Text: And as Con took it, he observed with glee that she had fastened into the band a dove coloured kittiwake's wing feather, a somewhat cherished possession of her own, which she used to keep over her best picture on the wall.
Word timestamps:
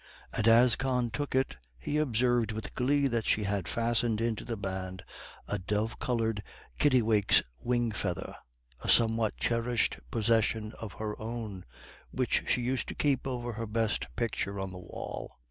And 0.33 0.47
as 0.47 0.75
Con 0.75 1.11
took 1.11 1.35
it, 1.35 1.57
he 1.77 1.97
observed 1.99 2.53
with 2.53 2.73
glee 2.73 3.05
that 3.05 3.27
she 3.27 3.43
had 3.43 3.67
fastened 3.67 4.19
into 4.19 4.43
the 4.43 4.57
band 4.57 5.03
a 5.47 5.59
dove 5.59 5.99
coloured 5.99 6.41
kittiwake's 6.79 7.43
wing 7.59 7.91
feather, 7.91 8.35
a 8.79 8.89
somewhat 8.89 9.37
cherished 9.37 9.99
possession 10.09 10.73
of 10.79 10.93
her 10.93 11.21
own, 11.21 11.65
which 12.09 12.45
she 12.47 12.61
used 12.61 12.87
to 12.87 12.95
keep 12.95 13.27
over 13.27 13.53
her 13.53 13.67
best 13.67 14.07
picture 14.15 14.59
on 14.59 14.71
the 14.71 14.79
wall. 14.79 15.37